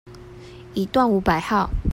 [0.73, 1.69] 一段五百號